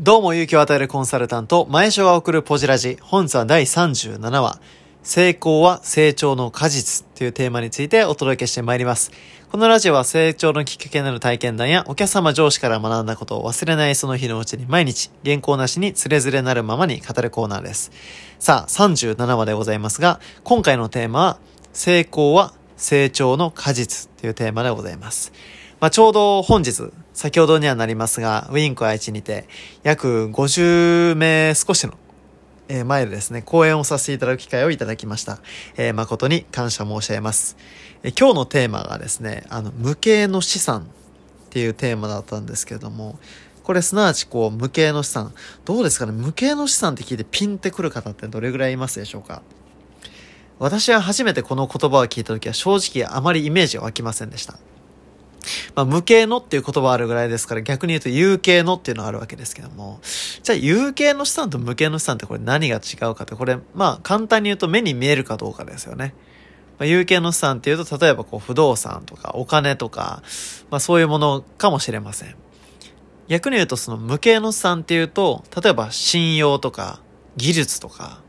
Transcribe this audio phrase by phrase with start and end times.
[0.00, 2.98] どうも勇気を与えるコンサルタント、前所が送るポジラジ。
[3.00, 4.60] 本日は第37話、
[5.02, 9.10] 成功は成長の果実というテーマについてお届けしてまいります。
[9.50, 17.90] このラジオは成長のきっかけになる体験談やお客様上司から学んだことを忘れないその日のうちに毎日、原稿なしにつれづれなるままに語るコーナーです。
[18.38, 21.38] さあ、37話でございますが、今回のテーマは、
[21.72, 25.32] 成功は成長の果実というテーマでございます。
[25.80, 29.46] まあ、ちょうど本日、先ほどにはなりますが、ウィンク愛知にて、
[29.84, 31.94] 約50名少しの、
[32.68, 35.38] えー、前でですね、講演をさせていただく機会をいただきました。
[35.76, 37.56] えー、誠に感謝申し上げます。
[38.02, 40.84] えー、今日のテーマがですね、あの、無形の資産っ
[41.50, 43.20] ていうテーマだったんですけれども、
[43.62, 45.32] これすなわちこう、無形の資産。
[45.64, 46.12] どうですかね？
[46.12, 49.42] 無形の資産って聞いてピンってくる方ってどれぐらいいますでしょうか？
[50.58, 54.58] 私は初めてこの言葉を聞いた時は正直あまりイメージが湧きませんでした。
[55.74, 60.00] まあ、無形のっていう言葉あるぐらいですから、逆に言うと有形のっていうのがあるわけですけども、
[60.42, 66.14] じゃあ有形の資産と無形の資産ってこれ何が違うかって、これ、まあ、簡単に言うと目に見えるかどうかですよね。
[66.78, 70.22] まあ、有形の資産っていうと、例えばこう、不動産とかお金とか、
[70.70, 72.36] まあ、そういうものかもしれません。
[73.28, 77.00] 逆に言うと、その無形の資産っていうと、例えば信用とか、
[77.36, 78.22] 技術とか、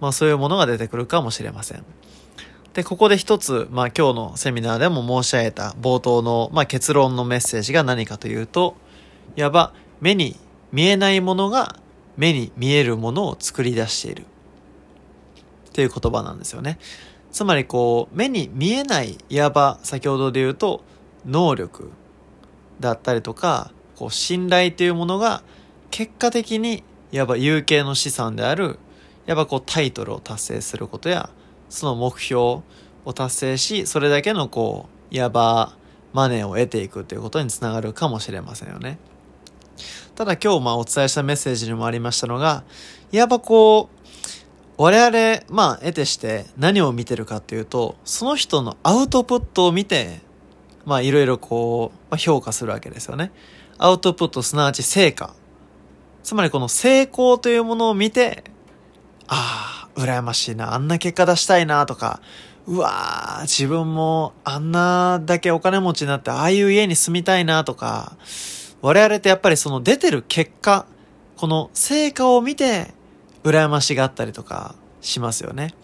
[0.00, 1.84] まあそういうものが出てくるかもしれません。
[2.74, 8.76] で、ここで一つ、まあ今日のセミナーでも申し上げた冒頭の、まあ、結論のメッセージが何かというと、
[9.36, 10.36] いわば目に
[10.72, 11.76] 見えないものが
[12.16, 14.24] 目に見えるものを作り出している。
[15.72, 16.78] という言葉なんですよね。
[17.32, 20.82] つまりこう、目に見えない、いわば先ほどで言うと、
[21.26, 21.90] 能力
[22.78, 25.42] だったりとか、こう、信頼というものが
[25.90, 28.78] 結果的に、いわば有形の資産である、
[29.26, 31.30] いわばこうタイトルを達成することや、
[31.70, 32.60] その目標
[33.06, 35.74] を達成し、それだけのこう、いわば
[36.12, 38.98] マネーを得ていくということにつながるかもしれませんよね。
[40.14, 42.64] ただ今日まあお伝えしたメッセージにもありましたのが、
[43.12, 44.00] いわばこう、
[44.82, 50.20] 我々、まあ、得てして何を見てるかっていうと、その人のアウトプットを見て、
[50.86, 53.30] まあ、いろいろこう、まあ、評価するわけですよね。
[53.76, 55.34] アウトプットすなわち成果。
[56.22, 58.44] つまりこの成功というものを見て、
[59.28, 62.20] ああ、羨ましいな、あんな結果出したいなとか、
[62.66, 68.16] うわー、自分もあんなだけお金持ちになってああいう家に住みたいなとか、
[68.82, 70.86] 我々ってやっぱりその出てる結果、
[71.36, 72.92] この成果を見て
[73.44, 75.74] 羨ましがったりとかしますよね。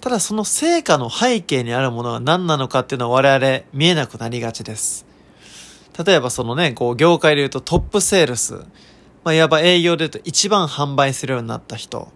[0.00, 5.06] ただその成果の背景にあるものが何なのかっていうのは我々見えなくなりがちです。
[6.06, 8.64] 例えばそのね、こう業界で言うとトップセールス。
[9.24, 12.12] まあ、いわば営業で言うと一番販売するようになった人。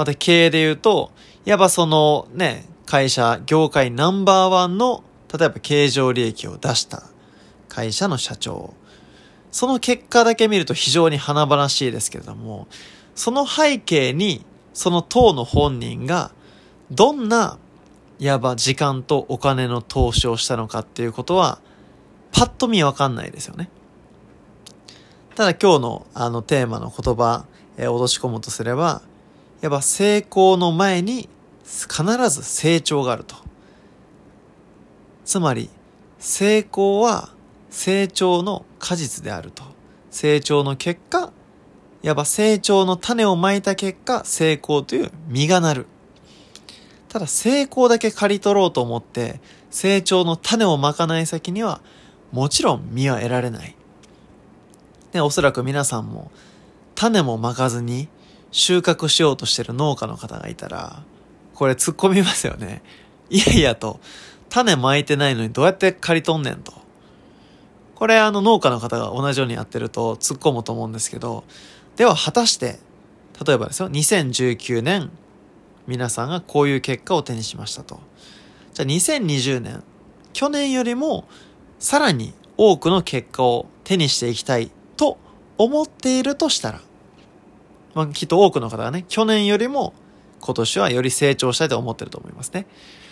[0.00, 1.12] また経営で言うと、
[1.44, 7.02] いわばそのね、会社、業界ナンバーワンの、例えば経常利益を出した
[7.68, 8.72] 会社の社長。
[9.50, 12.66] その結果だけ見ると非常に華々しいですけれども、
[13.14, 16.30] その背景に、その党の本人が、
[16.90, 17.58] どんな、
[18.18, 21.60] いわば時間とお金の投資をしたのかっていうことは、
[22.32, 23.68] パッと見わかんないですよね。
[25.34, 27.44] ただ今日のあのテーマの言葉、
[27.76, 29.02] えー、脅し込むとすれば、
[29.60, 31.28] やっぱ成功の前に
[31.64, 33.36] 必ず成長があると。
[35.24, 35.70] つまり、
[36.18, 37.30] 成功は
[37.70, 39.62] 成長の果実であると。
[40.10, 41.32] 成長の結果、
[42.02, 45.86] やっぱ成長の種をまいた結果、成功という実がなる。
[47.08, 49.40] ただ成功だけ刈り取ろうと思って、
[49.70, 51.80] 成長の種をまかない先には、
[52.32, 53.76] もちろん実は得られない。
[55.12, 56.30] で、おそらく皆さんも、
[56.94, 58.08] 種もまかずに、
[58.52, 61.02] 収穫しようとしてる農家の方がいたら、
[61.54, 62.82] これ突っ込みますよね。
[63.30, 64.00] いやいやと、
[64.48, 66.72] 種まいてないのにどうやって刈り取んねんと。
[67.94, 71.44] これあの農家の方が同じようにやってると突っ込むと思うんですけど、
[71.96, 72.80] では果たして、
[73.46, 75.10] 例えばですよ、2019年、
[75.86, 78.00] 皆さんがこういう結果を手にしましたと。
[78.74, 79.82] じゃあ2020年、
[80.32, 81.28] 去年よりも
[81.78, 85.18] さらに多くの結果を手にしていきたいと
[85.58, 86.80] 思っているとしたら、
[87.94, 89.94] まあ、きっと多くの方がね、去年よりも
[90.40, 92.66] 今年はより成長したいと思ってると思いますね。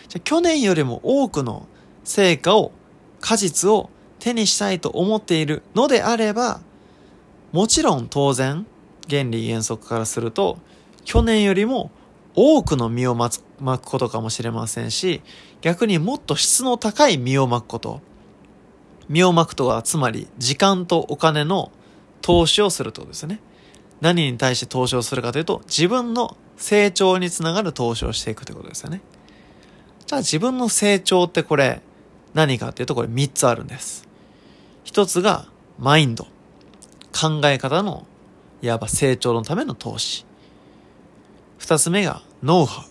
[0.09, 1.67] じゃ去年よりも多くの
[2.05, 2.73] 成果を、
[3.21, 6.61] 果実を手にしたいと思っているのであれば、
[7.53, 8.67] もちろん当然、
[9.09, 10.59] 原理原則からすると、
[11.05, 11.91] 去年よりも
[12.35, 15.23] 多くの実を巻くことかもしれませんし、
[15.61, 18.01] 逆にもっと質の高い実を巻くこと。
[19.09, 21.73] 実を巻くとは、つまり時間とお金の
[22.21, 23.41] 投資をするということですね。
[24.01, 29.01] 何に対して投資をするかというと、自分の成長につながる投資をしていくということですよね。
[30.07, 31.83] じゃあ自分の成長ってこれ
[32.35, 34.09] 何かっていうとこれ3つあるんです。
[34.85, 35.47] 一つが
[35.79, 36.27] マインド。
[37.13, 38.07] 考え方の
[38.63, 40.25] いわば成長のための投資。
[41.59, 42.85] 二つ目がノウハウ。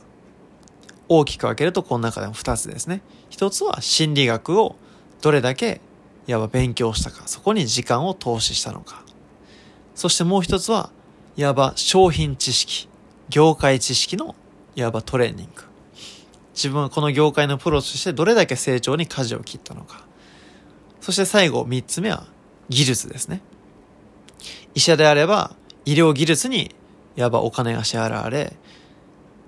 [1.09, 3.01] 大きく分けるとこの中でも二つですね。
[3.29, 4.75] 一つは心理学を
[5.21, 5.81] どれだけ
[6.27, 9.03] いわば勉強したか、そこに時間を投資したのか。
[9.95, 10.91] そしてもう一つは、
[11.37, 12.89] いわば商品知識、
[13.29, 14.35] 業界知識の
[14.75, 15.63] いわばトレーニング。
[16.55, 20.03] 自分はこの業界のプロとしてどれだけ成長に舵を切ったのか。
[20.99, 22.25] そして最後、三つ目は
[22.69, 23.43] 技術ですね。
[24.73, 25.55] 医者であれば、
[25.85, 26.75] 医療技術に
[27.15, 28.53] いわばお金が支払われ、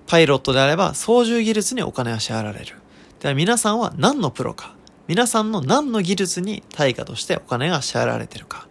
[0.05, 2.75] パイロットであれば操縦技術にお金が支払われる。
[3.19, 4.75] では皆さんは何のプロか、
[5.07, 8.68] 皆さんの何の技術に対価としてお金が支払われているか、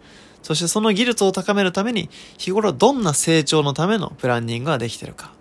[0.49, 2.09] そしてその技術を高めるために
[2.39, 5.31] 日頃どんな成長のためのプランニングができてるか。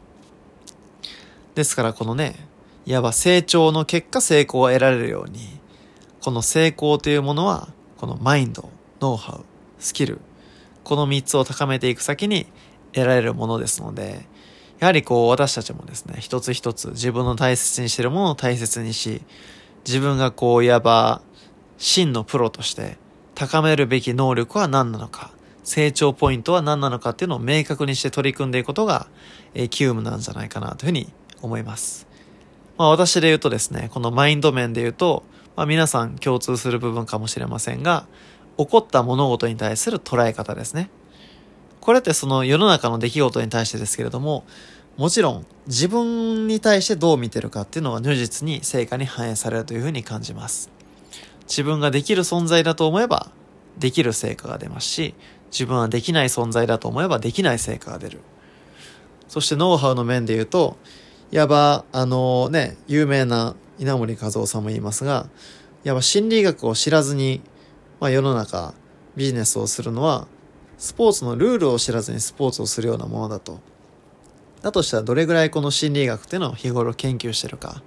[1.55, 2.47] ですからこのね、
[2.85, 5.61] いわば成長の結果成功を得られるように、
[6.21, 8.69] この成功というものは、このマインド、
[9.01, 9.45] ノウハウ、
[9.79, 10.21] スキル、
[10.85, 12.47] この3つを高めていく先に
[12.93, 14.29] 得られるものですので、
[14.79, 19.23] やはりこう私たちもですね、一つ一つ自分の大切にしているものを大切にし、
[19.87, 21.23] 自分がこういわば
[21.79, 22.99] 真のプロとして
[23.39, 25.31] 高めるべき能力は何なのか、
[25.63, 29.07] 成長ポイントは何なのかっていうのを明確にして取り組んでいくことが、
[29.55, 32.09] えー、急務なんじゃないかなというふうに思います。
[32.77, 35.23] まあ私で言うとですね、このマインド面で言うと、
[35.55, 38.09] まあ皆さん共通する部分かもしれませんが、
[38.57, 40.91] 起こった物事に対する捉え方ですね。
[41.81, 44.45] これってその世の中の出来事に対してですけれども、
[44.97, 50.77] もちろん自分に対してどう見てるかっていうのは如実に成果に反映されるというふうに感じます。
[51.49, 53.31] 自分ができる存在だと思えば、
[53.79, 55.15] できる成果が出ますし、
[55.51, 58.21] 自分はできない存在だと思えばできない成果が出る。
[59.29, 60.77] そしてノウハウの面で言うと、
[61.33, 65.29] いわば、あのね、有名な稲森和夫さんも言いますが、
[65.85, 67.43] いわば心理学を知らずに
[68.01, 68.75] まあ、世の中
[69.17, 70.29] ビジネスをするのは
[70.77, 73.61] スポーツのルールを知らずにスポーツをするようなものだと。
[74.63, 77.83] だとしたらどれぐらいこの心理学っていうのを日頃研究してるか。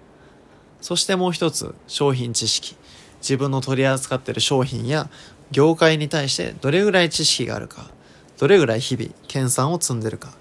[0.81, 2.75] そしてもう一つ商品知識。
[3.21, 5.09] 自分の取り扱ってる商品や
[5.51, 7.89] 業界に対してどれぐらい知識があるか。
[8.38, 10.33] どれぐらい日々研鑽を積んでるか。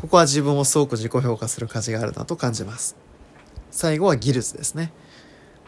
[0.00, 2.96] ここは自分をすごく自己評価する価値があるなと感じます。
[3.70, 4.92] 最後は技術ですね。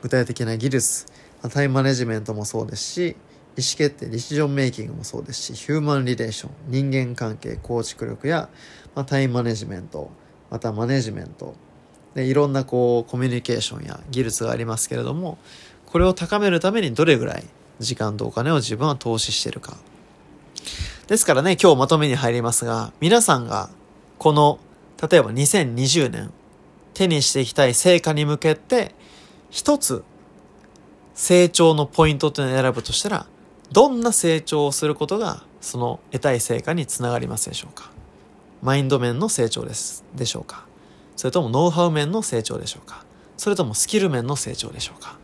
[0.03, 1.07] 具体的な技術。
[1.49, 3.17] タイムマネジメントもそうですし、
[3.57, 8.49] 意思決定、ディシジョンメイキングもそうですし、ヒューマンリレーション、人間関係、構築力や、
[8.95, 10.11] まあ、タイムマネジメント、
[10.51, 11.55] またマネジメント、
[12.15, 15.39] でいろんなこうコミュニケーションや技術がありますけれども、
[15.91, 17.45] これを高めるためにどれぐらい
[17.81, 19.77] 時間とお金を自分は投資してるか。
[21.09, 23.71] ですからね、今日まとめに入りますが、皆さんが
[24.19, 24.61] この、
[25.11, 26.33] 例えば2020年、
[26.95, 28.95] 手にしていきたい成果に向けて、
[29.51, 30.05] 一つ
[31.15, 33.27] 成長のポイントというのを選ぶとしたら、
[33.73, 37.91] どんな成長をすることがその得たい成果につながりますでしょうか。
[38.63, 40.67] マインド面の成長ですでしょうか。
[41.17, 43.05] それともノウハウ面の成長でしょうか。
[43.37, 45.20] それともスキル面の成長でしょうか。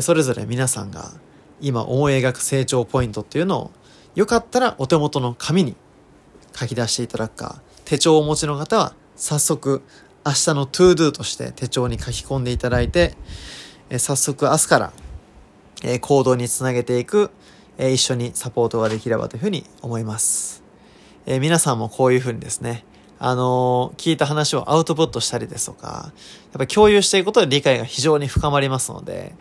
[0.00, 1.12] それぞれ皆さんが
[1.60, 3.70] 今思い描く成長ポイントっていうのを
[4.14, 5.76] よかったらお手元の紙に
[6.54, 9.82] 書き出していただくか手帳をお持ちの方は早速
[10.24, 13.14] 明日の to do として手帳に書き込んでいただいて
[13.90, 14.92] 早速明日から
[16.00, 17.30] 行動につなげていく
[17.78, 20.64] え一緒にサポートができればというふうに思います。
[21.26, 22.84] え皆さんもこういうふうにですね、
[23.20, 26.12] あの聞いた話をアウトプットしたりですとか、
[26.52, 29.34] やっぱ共有していくことで理解が非常に深まりますので、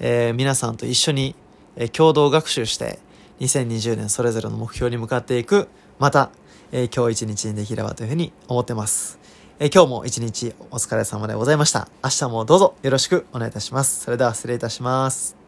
[0.00, 1.34] えー、皆さんと一緒に、
[1.76, 2.98] え共同学習して、
[3.40, 5.68] 2020年それぞれの目標に向かっていく、
[5.98, 6.30] また、
[6.70, 9.18] えー、今日一日にできればというふうに思ってます。
[9.58, 11.88] えー、今日も一日お疲れ様でございました。
[12.02, 14.00] 明日もどうぞよろしくお願いいたします。
[14.00, 15.41] それでは失礼いたします。